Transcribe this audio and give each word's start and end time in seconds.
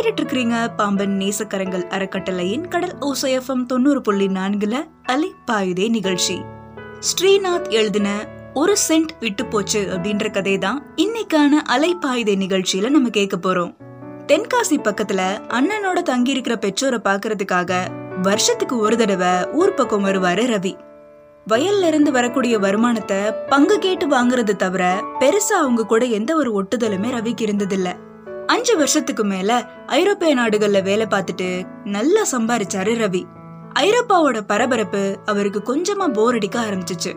கேட்டுட்ருக்கிறீங்க 0.00 0.74
பாம்பன் 0.76 1.18
நேசக்கரங்கள் 1.18 1.86
அறக்கட்டளையின் 1.86 2.68
கடல் 2.68 2.94
ஓசையஃபம் 3.00 3.66
தொண்ணூறு 3.66 4.00
புள்ளி 4.00 4.26
நான்குல 4.26 4.84
அலை 5.04 5.32
பாயுதே 5.50 5.88
நிகழ்ச்சி. 5.88 6.40
ஸ்ரீநாத் 7.00 7.68
எழுதின 7.68 8.28
ஒரு 8.54 8.76
சென்ட் 8.88 9.08
விட்டு 9.20 9.46
போச்சு 9.46 9.80
அப்படின்ற 9.80 10.30
கதை 10.30 10.58
தான் 10.58 10.86
இன்னைக்கான 10.96 11.50
அலை 11.64 11.96
பாயுதே 12.06 12.36
நிகழ்ச்சியில 12.36 12.88
நம்ம 12.88 13.08
கேட்க 13.08 13.36
போறோம். 13.36 13.76
தென்காசி 14.26 14.76
பக்கத்துல 14.76 15.20
அண்ணனோட 15.48 16.02
தங்கி 16.02 16.30
இருக்கிற 16.30 16.56
பெற்றோரை 16.56 16.98
பாக்குறதுக்காக 17.04 17.72
வருஷத்துக்கு 18.22 18.78
ஒரு 18.78 18.96
தடவை 18.96 19.46
ஊர் 19.52 19.74
பக்கம் 19.74 20.04
வருவாரு 20.04 20.56
ரவி. 20.56 20.74
வயல்ல 21.48 21.86
இருந்து 21.86 22.12
வரக்கூடிய 22.12 22.58
வருமானத்தை 22.58 23.16
பங்கு 23.48 23.78
கேட்டு 23.78 24.08
வாங்குறது 24.08 24.56
தவிர 24.56 25.04
பெருசா 25.20 25.52
அவங்க 25.60 25.86
கூட 25.86 26.04
எந்த 26.04 26.36
ஒரு 26.36 26.62
ஒட்டுதலுமே 26.62 27.10
ரவிக்கு 27.10 27.40
இருந்ததில்லை. 27.40 27.92
அஞ்சு 28.50 28.76
வருஷத்துக்கு 28.76 29.24
மேல 29.24 29.70
ஐரோப்பிய 29.86 30.36
நாடுகள்ல 30.36 30.82
வேலை 30.82 31.06
பார்த்துட்டு 31.10 31.62
நல்லா 31.84 32.22
சம்பாரிச்சாரு 32.32 32.92
ரவி. 33.02 33.22
ஐரோப்பாவோட 33.80 34.40
பரபரப்பு 34.46 35.18
அவருக்கு 35.24 35.74
கொஞ்சமா 35.74 36.12
போர் 36.12 36.34
அடிக்க 36.34 36.60
ஆரம்பிச்சிச்சு. 36.60 37.12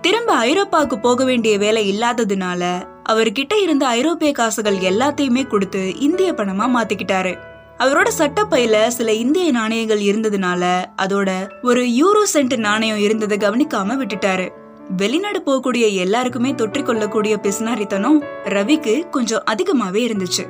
திரும்ப 0.00 0.44
ஐரோப்பாவுக்கு 0.44 0.96
போக 1.00 1.24
வேண்டிய 1.24 1.58
வேலை 1.58 1.82
இல்லாததுனால 1.92 2.62
அவர்கிட்ட 3.08 3.62
இருந்த 3.62 3.86
ஐரோப்பிய 3.86 4.32
காசுகள் 4.32 4.76
எல்லாத்தையுமே 4.76 5.46
கொடுத்து 5.46 6.00
இந்திய 6.00 6.32
பணமா 6.32 6.66
மாத்திக்கிட்டாரு. 6.76 7.38
அவரோட 7.78 8.08
சட்டப்பையில 8.18 8.86
சில 8.86 9.12
இந்திய 9.12 9.50
நாணயங்கள் 9.50 10.00
இருந்ததுனால 10.00 10.84
அதோட 11.02 11.48
ஒரு 11.62 11.84
யூரோ 12.00 12.36
சென்ட் 12.36 12.56
நாணயம் 12.56 12.98
இருந்ததை 12.98 13.38
கவனிக்காம 13.38 13.96
விட்டுட்டாரு. 13.96 14.48
வெளிநாடு 14.96 15.42
போகக்கூடிய 15.46 15.94
எல்லாருக்குமே 15.94 16.52
தொற்றிக்கொள்ளக்கூடிய 16.52 17.36
பிசினாரித்தனம் 17.36 18.20
ரவிக்கு 18.44 19.08
கொஞ்சம் 19.08 19.44
அதிகமாவே 19.50 20.02
இருந்துச்சு. 20.08 20.44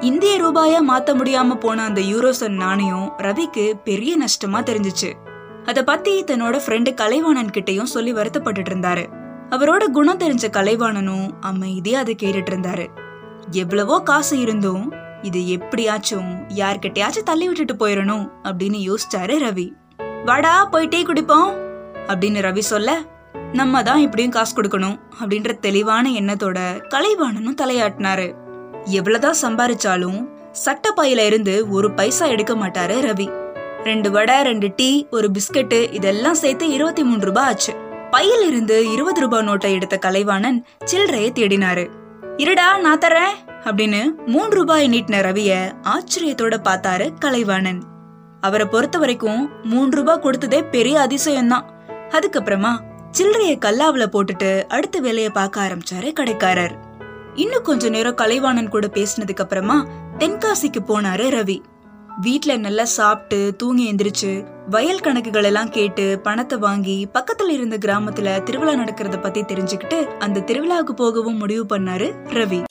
இந்திய 0.00 0.34
ரூபாயா 0.42 0.90
மாத்த 0.90 1.14
முடியாம 1.14 1.54
போன 1.54 1.82
அந்த 1.82 2.00
யூரோசன் 2.00 2.54
நாணயம் 2.54 3.12
ரவிக்கு 3.18 3.72
பெரிய 3.84 4.18
நஷ்டமா 4.18 4.60
தெரிஞ்சுச்சு. 4.60 5.12
அத 5.64 5.84
பத்தி 5.84 6.24
தன்னோட 6.24 6.60
ஃப்ரெண்டு 6.66 6.94
கலைவாணன் 6.94 7.46
கிட்டயும் 7.46 7.90
சொல்லி 7.94 8.12
வருத்தப்பட்டுட்டு 8.12 8.70
இருந்தாரு. 8.72 9.04
அவரோட 9.50 9.84
குணம் 9.84 10.18
தெரிஞ்ச 10.18 10.48
கலைவாணனும் 10.52 11.30
அமைதியா 11.40 11.98
அதை 11.98 12.16
கேட்டுட்டு 12.22 12.50
இருந்தாரு. 12.50 12.86
எவ்வளவோ 13.50 14.00
காசு 14.00 14.38
இருந்தும் 14.38 14.92
இது 15.22 15.48
எப்படியாச்சும் 15.48 16.48
யார்கிட்டயாச்சும் 16.48 17.22
தள்ளி 17.22 17.48
விட்டுட்டு 17.48 17.86
போயிடணும் 17.86 18.30
அப்படின்னு 18.44 18.80
யோசிச்சாரு 18.88 19.36
ரவி. 19.46 19.72
வாடா 20.24 20.64
போய் 20.64 20.88
டீ 20.88 21.02
குடிப்போம் 21.02 21.50
அப்படின்னு 22.06 22.46
ரவி 22.48 22.58
சொல்ல. 22.58 23.00
நம்ம 23.52 23.82
தான் 23.82 23.98
இப்படியும் 23.98 24.32
காசு 24.32 24.62
கொடுக்கணும் 24.62 25.00
அப்படின்ற 25.20 25.58
தெளிவான 25.58 26.10
எண்ணத்தோட 26.10 26.58
கலைவாணனும் 26.88 27.60
தலையாட்டினாரு. 27.62 28.39
எவ்வளவுதான் 28.84 29.34
சம்பாரிச்சாலும் 29.42 30.28
சட்ட 30.52 30.92
பையில 30.96 31.18
இருந்து 31.18 31.70
ஒரு 31.70 31.90
பைசா 31.90 32.26
எடுக்க 32.26 32.54
மாட்டாரு 32.54 32.96
ரவி. 33.00 33.54
ரெண்டு 33.84 34.10
வடை 34.10 34.42
ரெண்டு 34.42 34.72
டீ 34.76 35.06
ஒரு 35.10 35.30
பிஸ்கட்டு 35.30 35.92
இதெல்லாம் 35.92 36.34
சேர்த்து 36.34 36.68
இருபத்தி 36.68 37.02
மூணு 37.02 37.24
ரூபாய் 37.24 37.44
ஆச்சு. 37.44 37.74
பையில 38.10 38.46
இருந்து 38.46 38.92
இருபது 38.92 39.20
ரூபாய் 39.20 39.46
நோட்டை 39.46 39.72
எடுத்த 39.72 39.96
கலைவாணன் 39.96 40.66
சில்லறைய 40.84 41.32
தேடினாரு. 41.32 41.88
இருடா 42.36 42.78
நான் 42.78 42.98
தரேன் 42.98 43.34
அப்படின்னு 43.64 44.10
மூன்று 44.26 44.56
ரூபாய் 44.56 44.88
நீட்டின 44.88 45.10
ரவிய 45.10 45.72
ஆச்சரியத்தோட 45.82 46.56
பார்த்தாரு 46.64 47.18
கலைவாணன். 47.18 47.82
அவரை 48.40 48.66
பொறுத்த 48.66 48.98
வரைக்கும் 48.98 49.50
மூன்று 49.62 49.96
ரூபாய் 49.96 50.20
கொடுத்ததே 50.22 50.70
பெரிய 50.70 51.06
அதிசயம்தான். 51.08 51.64
அதுக்கப்புறமா 51.88 52.72
சில்லறைய 53.18 53.58
கல்லாவில 53.58 54.06
போட்டுட்டு 54.06 54.64
அடுத்த 54.64 55.00
வேலையை 55.00 55.30
பார்க்க 55.30 55.68
ஆரம்பிச்சாரு 55.68 56.12
கடைக்காரர். 56.12 56.89
இன்னும் 57.34 57.62
கொஞ்ச 57.62 57.88
நேரம் 57.88 58.14
கலைவாணன் 58.14 58.68
கூட 58.68 58.86
பேசினதுக்கு 58.86 59.40
அப்புறமா 59.40 59.86
தென்காசிக்கு 60.18 60.80
போனாரு 60.86 61.26
ரவி. 61.28 61.62
வீட்ல 62.20 62.56
நல்லா 62.56 62.84
சாப்பிட்டு 62.84 63.56
தூங்கி 63.56 63.92
எந்திரிச்சு 63.92 64.46
வயல் 64.70 65.00
கணக்குகள் 65.00 65.44
எல்லாம் 65.44 65.70
கேட்டு 65.70 66.20
பணத்தை 66.20 66.58
வாங்கி 66.58 67.08
பக்கத்துல 67.14 67.48
இருந்த 67.48 67.78
கிராமத்துல 67.78 68.42
திருவிழா 68.42 68.72
நடக்கிறத 68.72 69.20
பத்தி 69.20 69.42
தெரிஞ்சுக்கிட்டு 69.42 70.06
அந்த 70.18 70.40
திருவிழாவுக்கு 70.40 70.90
போகவும் 70.90 71.36
முடிவு 71.36 71.78
பண்ணாரு 71.78 72.12
ரவி. 72.28 72.64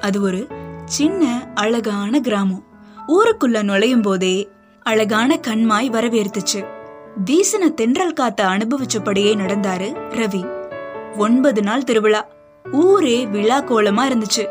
அது 0.00 0.22
ஒரு 0.22 0.46
சின்ன 0.84 1.48
அழகான 1.54 2.20
கிராமம். 2.20 2.64
ஊருக்குள்ள 3.08 3.62
நுழையும் 3.62 4.02
போதே 4.02 4.48
அழகான 4.82 5.40
கண்மாய் 5.46 5.90
வரவேற்றுச்சு 5.90 6.64
வீசின 7.24 7.74
தென்றல் 7.74 8.12
காத்த 8.12 8.44
அனுபவிச்சபடியே 8.44 9.34
நடந்தாரு 9.34 9.96
ரவி. 10.10 10.62
ஒன்பது 11.16 11.62
நாள் 11.62 11.84
திருவிழா. 11.84 12.26
ஊரே 12.72 13.26
விழா 13.26 13.62
கோலமா 13.62 14.02
இருந்துச்சு. 14.04 14.46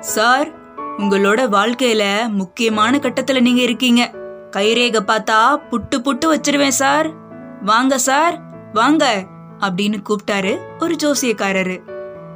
சார் 0.00 0.58
உங்களோட 0.98 1.40
வாழ்க்கையில 1.48 2.28
முக்கியமான 2.28 2.98
கட்டத்துல 2.98 3.40
நீங்க 3.40 3.60
இருக்கீங்க. 3.60 4.10
கைரேக 4.50 4.98
பார்த்தா 5.06 5.60
புட்டு 5.70 5.98
புட்டு 5.98 6.34
வச்சிருவேன் 6.34 6.68
சார். 6.68 7.10
வாங்க 7.62 7.98
சார் 7.98 8.40
வாங்க 8.72 9.24
அப்படின்னு 9.60 10.02
கூப்பிட்டாரு 10.02 10.58
ஒரு 10.80 10.96
ஜோசியக்காரரு. 11.02 11.80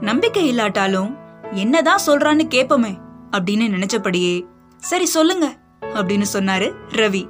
நம்பிக்கை 0.01 0.57
இல்லாட்டாலும் 0.57 1.17
என்னதான் 1.51 2.05
சொல்றான்னு 2.07 2.43
கேப்போமே 2.55 2.99
அப்படின்னு 3.33 3.73
நினைச்சபடியே 3.77 4.47
சரி 4.77 5.07
சொல்லுங்க 5.07 5.57
அப்படின்னு 5.83 6.25
சொன்னாரு 6.33 6.73
ரவி. 6.93 7.23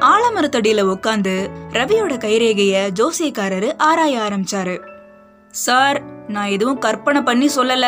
ஆலமரத்தடியில 0.00 0.94
உட்காந்து 0.94 1.48
ரவியோட 1.72 2.16
கைரேகைய 2.16 2.88
ஜோசியக்காரரு 3.00 3.76
ஆராய 3.76 4.18
ஆரம்பிச்சாரு. 4.18 4.92
சார் 5.54 6.02
நான் 6.28 6.48
எதுவும் 6.48 6.78
கற்பனை 6.78 7.22
பண்ணி 7.22 7.46
சொல்லல. 7.56 7.86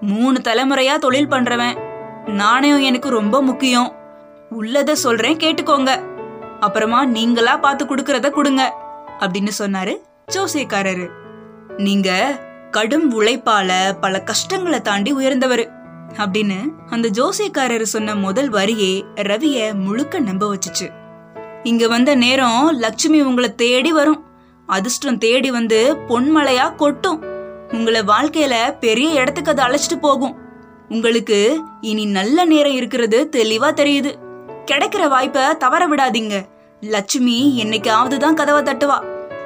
மூணு 0.00 0.40
தலைமுறையா 0.44 0.98
தொழில் 0.98 1.28
பண்றவன். 1.28 1.78
நாணயம் 2.26 2.80
எனக்கு 2.80 3.08
ரொம்ப 3.08 3.42
முக்கியம். 3.42 3.94
உள்ளத 4.60 4.92
சொல்றேன் 4.92 5.36
கேட்டுக்கோங்க. 5.36 6.02
அப்புறமா 6.60 7.04
நீங்களா 7.04 7.56
பார்த்து 7.56 7.84
கொடுக்கறத 7.84 8.30
கொடுங்க 8.30 8.74
அப்படின்னு 9.18 9.50
சொன்னாரு 9.58 9.96
ஜோசியக்காரரு. 10.32 11.08
நீங்க 11.76 12.38
கடும் 12.70 13.20
உழைப்பால 13.20 13.72
பல 14.00 14.20
கஷ்டங்களை 14.22 14.80
தாண்டி 14.80 15.12
உயர்ந்தவர் 15.12 15.70
அப்படின்னு 16.16 16.72
அந்த 16.90 17.08
ஜோசியக்காரர் 17.08 17.82
சொன்ன 17.82 18.14
முதல் 18.14 18.50
வரியே 18.50 19.02
ரவிய 19.16 19.74
முழுக்க 19.74 20.18
நம்ப 20.18 20.54
வச்சுச்சு. 20.54 20.88
இங்க 21.62 21.88
வந்த 21.88 22.14
நேரம் 22.14 22.78
லட்சுமி 22.78 23.22
உங்களை 23.22 23.54
தேடி 23.54 23.92
வரும். 23.92 24.26
அதிர்ஷ்டம் 24.68 25.18
தேடி 25.18 25.50
வந்து 25.50 25.96
பொன்மலையா 26.08 26.74
கொட்டும். 26.74 27.22
உங்களை 27.72 28.00
வாழ்க்கையில 28.00 28.78
பெரிய 28.78 29.20
இடத்துக்கு 29.20 29.50
அது 29.50 29.62
அழைச்சிட்டு 29.62 29.98
போகும். 30.00 30.36
உங்களுக்கு 30.88 31.60
இனி 31.80 32.04
நல்ல 32.04 32.44
நேரம் 32.44 32.72
இருக்கிறது 32.72 33.28
தெளிவா 33.36 33.70
தெரியுது. 33.80 34.10
கிடைக்கிற 34.66 35.08
வாய்ப்பை 35.08 35.56
தவற 35.56 35.88
விடாதீங்க. 35.88 36.46
லட்சுமி 36.80 37.64
என்னைக்காவது 37.64 38.16
தான் 38.16 38.34
கதவை 38.34 38.62
தட்டுவா. 38.62 38.98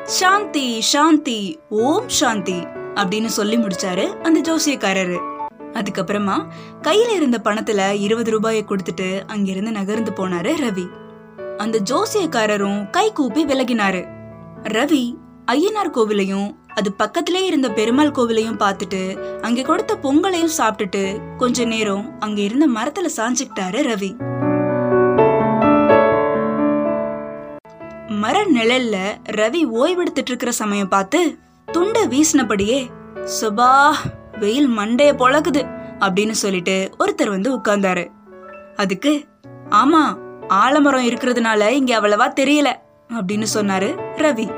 சாந்தி 0.04 0.80
சாந்தி 0.80 1.58
ஓம் 1.68 2.08
சாந்தி 2.08 2.58
அப்படின்னு 2.94 3.26
சொல்லி 3.26 3.56
முடிச்சாரு 3.56 4.06
அந்த 4.20 4.38
ஜோசியக்காரரு. 4.48 5.18
அதுக்கப்புறமா 5.72 6.36
கையில 6.82 7.10
இருந்த 7.10 7.38
பணத்துல 7.44 8.00
இருபது 8.00 8.30
ரூபாயை 8.30 8.64
கொடுத்துட்டு 8.64 9.22
அங்கிருந்து 9.26 9.70
நகர்ந்து 9.70 10.10
போனாரு 10.10 10.54
ரவி. 10.64 10.86
அந்த 11.56 11.80
ஜோசியக்காரரும் 11.90 12.90
கை 12.90 13.12
கூப்பி 13.12 13.44
விலகினாரு. 13.44 14.02
ரவி 14.64 15.14
ஐயனார் 15.44 15.90
கோவிலையும் 15.90 16.54
அது 16.74 16.92
பக்கத்திலே 16.92 17.46
இருந்த 17.46 17.70
பெருமாள் 17.70 18.10
கோவிலையும் 18.10 18.58
பார்த்துட்டு 18.58 19.18
அங்கே 19.40 19.62
கொடுத்த 19.62 19.94
பொங்கலையும் 19.94 20.54
சாப்பிட்டுட்டு 20.58 21.36
கொஞ்ச 21.36 21.64
நேரம் 21.64 22.20
அங்க 22.20 22.40
இருந்த 22.40 22.68
மரத்துல 22.68 23.08
சாஞ்சுக்கிட்டாரு 23.16 23.80
ரவி. 23.82 24.16
மர 28.06 28.44
நிழல்ல 28.44 28.96
ரவி 29.30 29.66
ஓய்வெடுத்துட்டு 29.66 30.26
இருக்கிற 30.26 30.52
சமயம் 30.52 30.88
பார்த்து 30.88 31.38
துண்டை 31.72 32.06
வீசினபடியே 32.06 32.90
சுபா 33.40 33.90
வெயில் 34.38 34.68
மண்டைய 34.68 35.12
பொழக்குது 35.12 35.64
அப்படின்னு 36.00 36.30
சொல்லிட்டு 36.30 36.90
ஒருத்தர் 36.98 37.28
வந்து 37.28 37.58
உட்கார்ந்தாரு. 37.58 38.06
அதுக்கு 38.76 39.24
ஆமா 39.70 40.16
ஆலமரம் 40.48 41.06
இருக்கிறதுனால 41.06 41.70
இங்க 41.70 42.00
அவ்வளவா 42.00 42.32
தெரியல. 42.32 42.81
அப்படின்னு 43.20 43.46
சொன்னாரு 43.54 43.98
ரவி. 44.16 44.50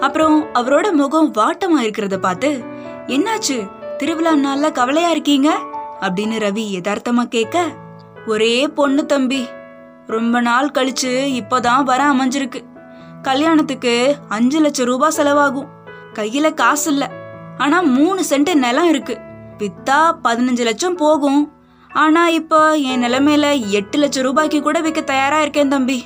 அப்புறம் 0.00 0.44
அவரோட 0.54 0.92
முகம் 0.92 1.34
வாட்டமா 1.34 1.80
இருக்கிறத 1.80 2.16
பார்த்து 2.16 2.64
என்னாச்சு? 3.06 3.70
திருவிழா 3.96 4.34
நாள்ல 4.34 4.72
கவலையா 4.72 5.10
இருக்கீங்க? 5.10 5.58
அப்படின்னு 6.00 6.38
ரவி 6.38 6.64
யதார்த்தமா 6.72 7.24
கேட்க 7.24 7.64
ஒரே 8.26 8.68
பொண்ணு 8.68 9.06
தம்பி. 9.06 9.46
ரொம்ப 10.06 10.40
நாள் 10.40 10.70
கழிச்சு 10.74 11.42
இப்பதான் 11.42 11.82
வர 11.82 12.04
அமைஞ்சிருக்கு. 12.04 12.60
கல்யாணத்துக்கு 13.22 14.14
அஞ்சு 14.28 14.60
லட்சம் 14.60 14.86
ரூபாய் 14.86 15.12
செலவாகும். 15.16 15.66
கையில 16.14 16.54
காசு 16.54 16.92
இல்ல. 16.92 17.10
ஆனா 17.58 17.80
மூணு 17.80 18.22
சென்ட் 18.30 18.54
நிலம் 18.54 18.88
இருக்கு. 18.88 19.18
வித்தா 19.58 20.14
பதினஞ்சு 20.24 20.62
லட்சம் 20.62 20.94
போகும். 20.94 21.52
ஆனா 21.92 22.28
இப்போ 22.28 22.74
என் 22.74 23.02
நிலைமையில 23.02 23.68
எட்டு 23.68 23.98
லட்சம் 23.98 24.24
ரூபாய்க்கு 24.24 24.62
கூட 24.62 24.80
விற்க 24.80 25.00
தயாரா 25.00 25.40
இருக்கேன் 25.40 25.68
தம்பி. 25.68 26.04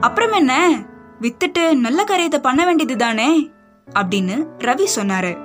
அப்புறம் 0.00 0.32
என்ன? 0.32 0.78
வித்துட்டு 1.20 1.74
நல்ல 1.74 2.04
காரியத்தை 2.04 2.40
பண்ண 2.40 2.64
வேண்டியது 2.64 2.96
தானே 2.96 3.50
அப்படின்னு 3.94 4.46
ரவி 4.58 4.86
சொன்னாரு. 4.96 5.38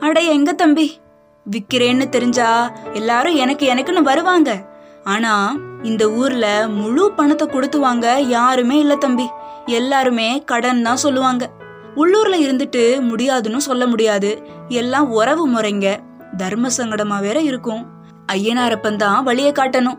அட 0.00 0.20
எங்க 0.20 0.52
தம்பி? 0.52 1.00
விக்கிறேன்னு 1.50 2.08
தெரிஞ்சா 2.08 2.72
எல்லாரும் 2.92 3.34
எனக்கு 3.34 3.74
எனக்குன்னு 3.74 4.02
வருவாங்க. 4.02 4.64
ஆனா 5.04 5.56
இந்த 5.82 6.10
ஊர்ல 6.10 6.68
முழு 6.68 7.12
பணத்தை 7.12 7.46
கொடுத்து 7.46 7.78
வாங்க 7.78 8.20
யாருமே 8.20 8.78
இல்ல 8.78 8.96
தம்பி. 8.96 9.28
எல்லாருமே 9.66 10.42
கடன் 10.44 10.82
தான் 10.82 10.96
சொல்லுவாங்க. 10.96 11.50
உள்ளூர்ல 11.96 12.36
இருந்துட்டு 12.36 13.00
முடியாதுன்னு 13.00 13.60
சொல்ல 13.60 13.86
முடியாது. 13.86 14.42
எல்லாம் 14.68 15.10
உறவு 15.10 15.48
முறைங்க. 15.48 15.96
தர்ம 16.36 16.68
சங்கடமா 16.76 17.20
வேற 17.20 17.40
இருக்கும். 17.40 17.86
ஐயனாரப்பன் 18.32 18.96
தான் 18.96 19.24
வழிய 19.24 19.52
காட்டணும். 19.52 19.98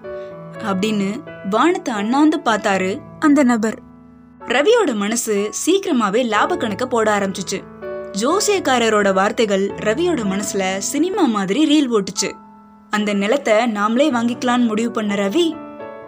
அப்படின்னு 0.71 1.21
வானத்தை 1.49 1.93
அண்ணாந்து 1.93 2.39
பார்த்தாரு 2.45 2.99
அந்த 3.19 3.43
நபர். 3.43 3.91
ரவியோட 4.47 4.93
மனசு 4.93 5.49
சீக்கிரமாவே 5.65 6.25
லாப 6.25 6.55
கணக்க 6.55 6.85
போட 6.85 7.17
ஆரம்பிச்சுச்சு. 7.17 7.61
ஜோசியக்காரரோட 8.21 9.13
வார்த்தைகள் 9.13 9.67
ரவியோட 9.67 10.23
மனசுல 10.23 10.77
சினிமா 10.77 11.21
மாதிரி 11.21 11.61
ரீல் 11.61 11.89
ஓட்டுச்சு 11.89 12.31
அந்த 12.89 13.13
நிலத்தை 13.13 13.53
நாமளே 13.53 14.11
வாங்கிக்கலாம்னு 14.11 14.67
முடிவு 14.67 14.91
பண்ண 14.91 15.13
ரவி 15.13 15.57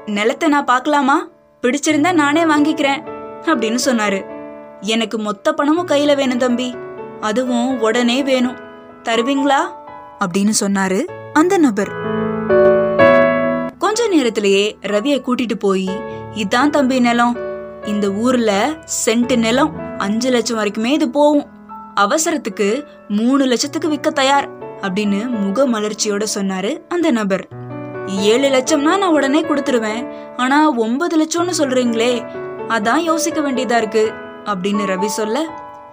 நிலத்தை 0.06 0.50
நான் 0.50 0.66
பார்க்கலாமா? 0.66 1.28
பிடிச்சிருந்தா 1.62 2.14
நானே 2.14 2.44
வாங்கிக்கிறேன் 2.44 3.02
அப்படின்னு 3.46 3.78
சொன்னாரு. 3.86 4.26
எனக்கு 4.82 5.20
மொத்த 5.20 5.54
பணமும் 5.54 5.88
கையில 5.88 6.16
வேணும் 6.16 6.38
தம்பி. 6.38 6.76
அதுவும் 7.22 7.80
உடனே 7.80 8.24
வேணும். 8.24 8.58
தருவீங்களா? 9.04 9.60
அப்படின்னு 10.20 10.54
சொன்னாரு 10.60 11.04
அந்த 11.34 11.58
நபர். 11.58 11.92
கொஞ்ச 13.78 14.08
நேரத்திலேயே 14.08 14.78
ரவியை 14.82 15.22
கூட்டிட்டு 15.22 15.56
போய் 15.60 15.90
இதான் 16.36 16.70
தம்பி 16.70 17.00
நிலம். 17.00 17.45
இந்த 17.86 18.12
ஊர்ல 18.12 18.78
சென்ட் 19.06 19.38
நிலம் 19.38 19.98
அஞ்சு 19.98 20.30
லட்சம் 20.30 20.58
வரைக்குமே 20.60 20.86
இது 20.86 21.10
போகும். 21.10 21.46
அவசரத்துக்கு 21.96 22.84
மூணு 23.08 23.46
லட்சத்துக்கு 23.46 23.90
விற்க 23.90 24.10
தயார் 24.10 24.58
அப்படின்னு 24.82 25.28
முக 25.28 25.68
மலர்ச்சியோட 25.68 26.26
சொன்னாரு 26.36 26.82
அந்த 26.88 27.12
நபர். 27.12 27.48
ஏழு 28.08 28.50
லட்சம்னா 28.50 28.98
நான் 28.98 29.04
உடனே 29.04 29.42
கொடுத்துருவேன். 29.42 30.34
ஆனா 30.36 30.76
ஒன்பது 30.76 31.26
லட்சம்னு 31.26 31.54
சொல்றீங்களே 31.58 32.26
அதான் 32.68 32.96
யோசிக்க 32.96 33.42
வேண்டியதா 33.42 33.78
இருக்கு 33.78 34.14
அப்படின்னு 34.46 34.90
ரவி 34.92 35.06
சொல்ல 35.06 35.46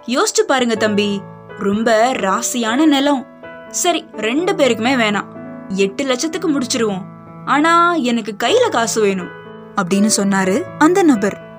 யோசிச்சு 0.07 0.41
பாருங்க 0.47 0.75
தம்பி 0.75 1.21
ரொம்ப 1.59 2.11
ராசியான 2.13 2.85
நிலம். 2.85 3.27
சரி 3.69 4.05
ரெண்டு 4.17 4.53
பேருக்குமே 4.53 4.93
வேணாம். 4.95 5.29
எட்டு 5.67 6.03
லட்சத்துக்கு 6.03 6.49
முடிச்சிருவோம். 6.51 7.01
ஆனா 7.45 7.93
எனக்கு 7.93 8.35
கையில 8.43 8.69
காசு 8.69 9.01
வேணும் 9.01 9.29
அப்படின்னு 9.75 10.09
சொன்னாரு 10.17 10.61
அந்த 10.77 11.03
நபர். 11.03 11.51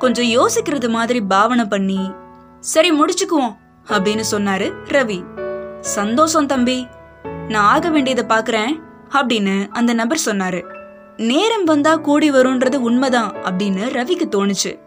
கொஞ்சம் 0.00 0.30
யோசிக்கிறது 0.36 0.88
மாதிரி 0.88 1.20
பாவனை 1.20 1.64
பண்ணி 1.64 2.12
சரி 2.60 2.90
முடிச்சுக்குவோம் 2.92 3.54
அப்படின்னு 3.88 4.22
சொன்னாரு 4.30 4.72
ரவி. 4.84 5.18
சந்தோஷம் 5.80 6.46
தம்பி 6.46 6.86
நான் 7.48 7.64
ஆக 7.64 7.88
வேண்டியதை 7.88 8.24
பாக்குறேன் 8.36 8.72
அப்படின்னு 9.10 9.68
அந்த 9.68 9.94
நபர் 9.94 10.26
சொன்னாரு. 10.26 10.62
நேரம் 11.16 11.64
வந்தா 11.64 11.96
கூடி 11.96 12.30
வரும்ன்றது 12.30 12.76
உண்மைதான் 12.76 13.32
அப்படின்னு 13.32 13.82
ரவிக்கு 13.98 14.26
தோணுச்சு. 14.30 14.78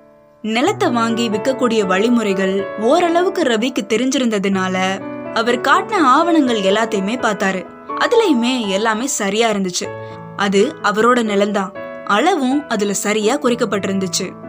நிலத்தை 0.42 0.90
வாங்கி 0.90 1.30
விற்கக்கூடிய 1.30 1.86
வழிமுறைகள் 1.86 2.56
ஓரளவுக்கு 2.80 3.44
ரவிக்கு 3.44 3.86
தெரிஞ்சிருந்ததுனால 3.88 4.76
அவர் 5.34 5.62
காட்டின 5.62 5.94
ஆவணங்கள் 5.94 6.62
எல்லாத்தையுமே 6.62 7.16
பார்த்தாரு. 7.20 7.66
அதுலயுமே 8.00 8.68
எல்லாமே 8.68 9.08
சரியா 9.08 9.50
இருந்துச்சு. 9.50 9.88
அது 10.36 10.76
அவரோட 10.84 11.24
நிலம்தான். 11.24 11.74
அளவும் 12.06 12.68
அதுல 12.68 12.94
சரியா 12.94 13.38
குறிக்கப்பட்டிருந்துச்சு. 13.38 14.43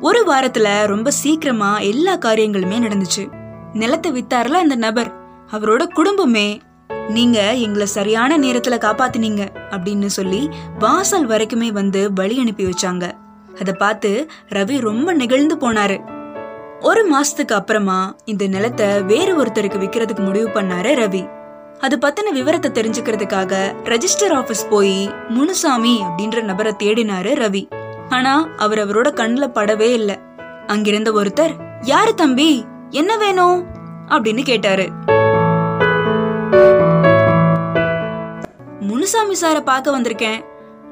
ஒரு 0.00 0.20
வாரத்துல 0.26 0.86
ரொம்ப 0.86 1.10
சீக்கிரமா 1.10 1.78
எல்லா 1.78 2.16
காரியங்களுமே 2.16 2.76
நடந்துச்சு. 2.84 3.24
நிலத்தை 3.72 4.10
வித்தாருல 4.12 4.60
அந்த 4.64 4.74
நபர் 4.74 5.10
அவரோட 5.50 5.86
குடும்பமே 5.86 6.60
நீங்க 7.08 7.54
எங்களை 7.54 7.86
சரியான 7.86 8.38
நேரத்துல 8.38 8.76
காப்பாத்தினீங்க 8.76 9.42
அப்படின்னு 9.70 10.06
சொல்லி 10.06 10.50
வாசல் 10.78 11.26
வரைக்குமே 11.28 11.68
வந்து 11.72 12.12
வழி 12.12 12.38
அனுப்பி 12.38 12.64
வச்சாங்க. 12.64 13.12
அத 13.60 13.72
பார்த்து 13.72 14.30
ரவி 14.48 14.80
ரொம்ப 14.80 15.12
நெகிழ்ந்து 15.12 15.56
போனாரு. 15.56 15.98
ஒரு 16.80 17.02
மாசத்துக்கு 17.14 17.52
அப்புறமா 17.52 18.16
இந்த 18.24 18.46
நிலத்தை 18.46 19.02
வேறு 19.02 19.44
ஒருத்தருக்கு 19.44 19.82
விக்கிறதுக்கு 19.84 20.24
முடிவு 20.24 20.48
பண்ணாரு 20.48 20.92
ரவி. 21.02 21.22
அது 21.78 21.98
பத்தின 21.98 22.32
விவரத்தை 22.32 22.70
தெரிஞ்சுக்கிறதுக்காக 22.70 23.52
ரெஜிஸ்டர் 23.84 24.32
ஆபீஸ் 24.32 24.68
போய் 24.68 25.10
முனுசாமி 25.28 26.02
அப்படின்ற 26.02 26.42
நபரை 26.42 26.72
தேடினாரு 26.78 27.32
ரவி. 27.44 27.68
ஆனா 28.10 28.48
அவர் 28.56 28.78
அவரோட 28.78 29.08
கண்ணுல 29.08 29.46
படவே 29.54 29.92
இல்ல. 29.92 30.18
அங்கிருந்த 30.66 31.12
ஒருத்தர் 31.12 31.54
யாரு 31.80 32.14
தம்பி? 32.14 32.64
என்ன 32.90 33.16
வேணும்? 33.16 33.66
அப்படின்னு 34.08 34.42
கேட்டாரு. 34.42 34.90
முனுசாமி 38.80 39.34
சார 39.34 39.60
பார்க்க 39.60 40.00
வந்திருக்கேன். 40.00 40.44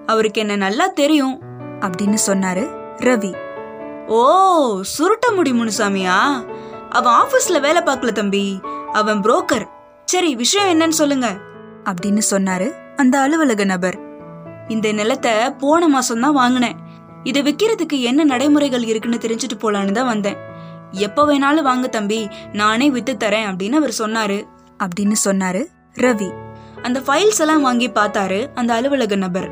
அவருக்கு 0.06 0.41
என்ன 0.41 0.56
நல்லா 0.56 0.87
தெரியும் 0.87 1.43
அப்படின்னு 1.81 2.17
சொன்னாரு 2.26 2.69
ரவி. 2.97 3.37
ஓ 4.06 4.21
சுருட்ட 4.99 5.35
முடி 5.35 5.53
முனுசாமியா? 5.53 6.44
அவன் 6.91 7.12
ஆபீஸ்ல 7.12 7.61
வேலை 7.61 7.82
பார்க்கல 7.82 8.12
தம்பி. 8.12 8.61
அவன் 8.93 9.21
புரோக்கர். 9.21 9.67
சரி 10.05 10.37
விஷயம் 10.37 10.81
என்னன்னு 10.81 10.99
சொல்லுங்க 11.00 11.37
அப்படின்னு 11.85 12.21
சொன்னாரு 12.31 12.73
அந்த 12.97 13.19
அலுவலக 13.19 13.64
நபர். 13.64 13.99
இந்த 14.69 14.93
நிலத்தை 14.93 15.32
போன 15.59 15.88
மாசம் 15.88 16.21
தான் 16.21 16.32
வாங்கினேன். 16.32 16.87
இதை 17.25 17.43
விக்கிறதுக்கு 17.43 18.00
என்ன 18.00 18.25
நடைமுறைகள் 18.25 18.85
இருக்குன்னு 18.85 19.19
தெரிஞ்சுட்டு 19.20 19.59
போலான்னு 19.59 19.91
தான் 19.91 20.06
வந்தேன். 20.06 20.37
எப்ப 20.91 21.26
வேணாலும் 21.26 21.62
வாங்க 21.62 21.88
தம்பி 21.88 22.29
நானே 22.53 22.91
வித்து 22.91 23.15
தரேன் 23.15 23.49
அப்படின்னு 23.50 23.73
அவர் 23.73 23.94
சொன்னாரு. 23.99 24.47
அப்படின்னு 24.85 25.12
சொன்னாரு 25.25 25.67
ரவி. 25.94 26.31
அந்த 26.82 27.00
ஃபைல்ஸ் 27.00 27.38
எல்லாம் 27.38 27.62
வாங்கி 27.62 27.88
பார்த்தாரு 27.88 28.47
அந்த 28.55 28.75
அலுவலக 28.75 29.17
நபர். 29.17 29.50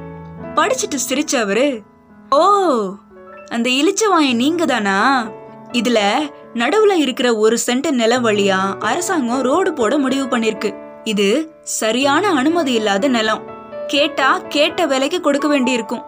படிச்சுட்டு 0.55 0.99
சிரிச்ச 1.09 1.37
அவரு 1.37 1.83
ஓ 2.31 2.41
அந்த 3.49 3.71
இளிச்சவாய 3.71 4.35
நீங்க 4.35 4.65
தானா 4.65 5.31
இதுல 5.73 5.99
நடுவுல 6.55 6.93
இருக்கிற 6.93 7.37
ஒரு 7.37 7.59
சென்ட் 7.67 7.91
நில 7.91 8.19
வழியா 8.19 8.79
அரசாங்கம் 8.79 9.41
ரோடு 9.41 9.73
போட 9.73 9.99
முடிவு 9.99 10.39
பண்ணிருக்கு. 10.39 10.75
இது 11.05 11.55
சரியான 11.63 12.31
அனுமதி 12.31 12.73
இல்லாத 12.73 13.09
நிலம். 13.09 13.43
கேட்டா 13.87 14.39
கேட்ட 14.39 14.87
விலைக்கு 14.87 15.21
கொடுக்க 15.21 15.49
வேண்டியிருக்கும். 15.49 16.03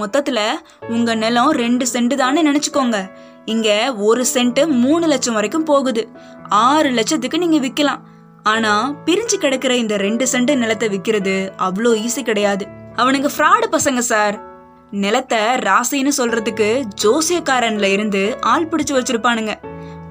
மொத்தத்துல 0.00 0.40
உங்க 0.88 1.14
நிலம் 1.14 1.50
ரெண்டு 1.50 1.86
சென்ட் 1.92 2.14
தானே 2.14 2.42
நினைச்சுக்கோங்க. 2.42 3.10
இங்க 3.44 3.94
ஒரு 3.94 4.24
சென்ட் 4.34 4.66
மூணு 4.66 5.06
லட்சம் 5.06 5.34
வரைக்கும் 5.34 5.64
போகுது. 5.64 6.08
ஆறு 6.48 6.90
லட்சத்துக்கு 6.90 7.38
நீங்க 7.38 7.66
விக்கலாம். 7.66 8.00
ஆனா 8.42 8.94
பிரிஞ்சு 9.06 9.36
கிடக்கிற 9.38 9.76
இந்த 9.76 9.96
ரெண்டு 9.96 10.26
சென்ட் 10.32 10.56
நிலத்தை 10.56 10.88
விக்கிறது 10.88 11.50
அவ்வளோ 11.58 12.06
ஈஸி 12.06 12.22
கிடையாது. 12.22 12.66
அவனுங்க 12.96 13.28
ஃப்ராடு 13.36 13.66
பசங்க 13.70 13.98
சார். 13.98 14.52
நிலத்தை 14.90 15.38
ராசின்னு 15.38 16.10
சொல்றதுக்கு 16.18 16.82
ஜோசியக்காரன்ல 17.02 17.82
இருந்து 17.82 18.36
ஆள் 18.40 18.68
பிடிச்சு 18.68 18.92
வச்சிருப்பானுங்க. 18.92 19.54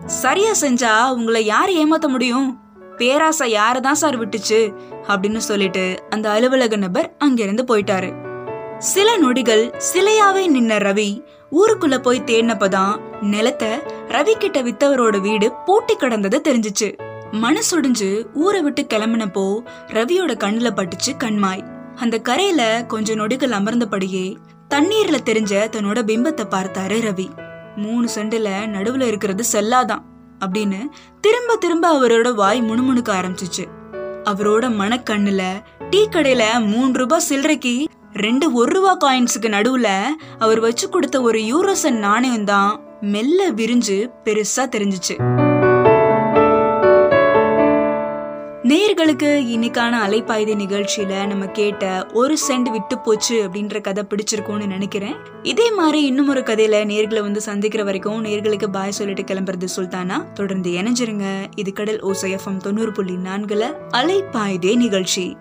சரியா 0.05 0.51
செஞ்சா 0.61 1.11
உங்களை 1.11 1.45
யார் 1.45 1.69
ஏமாத்த 1.69 2.07
முடியும்? 2.07 2.61
பேராசை 2.97 3.51
யாரை 3.51 3.81
தான் 3.81 3.93
சார் 3.93 4.17
விட்டுச்சு? 4.19 4.73
அப்படின்னு 5.07 5.37
சொல்லிட்டு 5.37 6.03
அந்த 6.09 6.29
அலுவலக 6.29 6.75
நபர் 6.75 7.15
அங்கிருந்து 7.17 7.63
போயிட்டாரு. 7.63 8.22
சில 8.83 9.17
நொடிகள் 9.17 9.81
சிலையாவே 9.93 10.47
நின்ன 10.47 10.77
ரவி 10.79 11.23
ஊருக்குள்ள 11.51 11.97
போய் 11.97 12.21
தேடினப்பதான் 12.21 12.99
நிலத்தை 13.21 13.69
ரவி 14.07 14.31
கிட்ட 14.31 14.61
வித்தவரோட 14.61 15.21
வீடு 15.21 15.51
பூட்டி 15.65 15.95
கிடந்தது 15.95 16.41
தெரிஞ்சுச்சு. 16.43 16.97
மனசொடிஞ்சு 17.31 18.25
ஊரை 18.33 18.61
விட்டு 18.61 18.85
கிளம்பினப்போ 18.93 19.59
ரவியோட 19.87 20.33
கண்ணுல 20.35 20.69
பட்டுச்சு 20.75 21.17
கண்மாய். 21.17 21.63
அந்த 21.95 22.19
கரையில 22.19 22.85
கொஞ்ச 22.87 23.15
நொடிகள் 23.15 23.49
அமர்ந்தபடியே 23.49 24.35
தண்ணீர்ல 24.73 25.17
தெரிஞ்ச 25.25 25.69
தன்னோட 25.69 26.01
பிம்பத்தை 26.01 26.45
பார்த்தாரு 26.49 27.09
ரவி. 27.09 27.27
மூணு 27.75 28.09
செண்டுல 28.15 28.49
நடுவுல 28.67 29.07
இருக்கிறது 29.07 29.43
செல்லாதான் 29.53 30.03
அப்படின்னு 30.45 30.89
திரும்ப 31.21 31.55
திரும்ப 31.55 31.99
அவரோட 31.99 32.33
வாய் 32.33 32.61
முணுமுணுக்க 32.61 33.13
ஆரம்பிச்சிச்சு. 33.21 33.65
அவரோட 34.23 34.67
மனக்கண்ணுல 34.81 35.43
டீ 35.89 36.07
கடையில 36.11 36.65
மூணு 36.65 36.93
ரூபாய் 36.93 37.23
சில்லறைக்கு 37.29 37.85
ரெண்டு 38.13 38.53
ஒரு 38.53 38.81
ரூபா 38.81 38.97
காயின்ஸுக்கு 38.97 39.45
நடுவுல 39.45 40.01
அவர் 40.39 40.59
வச்சு 40.59 40.89
கொடுத்த 40.89 41.21
ஒரு 41.21 41.39
யூரோசன் 41.39 41.97
நாணயம் 41.97 42.45
தான் 42.45 42.83
மெல்ல 43.01 43.51
விரிஞ்சு 43.51 44.09
பெருசா 44.23 44.55
தெரிஞ்சுச்சு. 44.55 45.15
நேர்களுக்கு 48.63 49.29
இன்னைக்கான 49.55 49.97
அலைப்பாய்தி 50.07 50.55
நிகழ்ச்சியில 50.55 51.25
நம்ம 51.25 51.45
கேட்ட 51.45 52.07
ஒரு 52.13 52.37
சென்ட் 52.47 52.71
விட்டு 52.71 52.99
போச்சு 52.99 53.47
அப்படின்ற 53.47 53.81
கதை 53.81 54.03
பிடிச்சிருக்கும்னு 54.09 54.67
நினைக்கிறேன். 54.67 55.15
இதே 55.43 55.71
மாதிரி 55.71 56.05
இன்னும் 56.05 56.27
ஒரு 56.27 56.41
கதையில 56.41 56.85
நேர்களை 56.85 57.21
வந்து 57.21 57.41
சந்திக்கிற 57.41 57.83
வரைக்கும் 57.83 58.25
நேர்களுக்கு 58.25 58.67
பாய் 58.67 58.91
சொல்லிட்டு 58.91 59.33
கிளம்புறது 59.33 59.67
சுல்தானா? 59.75 60.31
தொடர்ந்து 60.33 60.71
இணைஞ்சிருங்க. 60.71 61.45
இது 61.55 61.73
கடல் 61.73 61.99
ஓசைஎஃப்எம் 61.99 62.57
தொண்ணூறு 62.57 62.91
புள்ளி 62.91 63.13
நான்குல 63.13 63.73
அலைப்பாய்தே 63.93 64.75
நிகழ்ச்சி. 64.75 65.37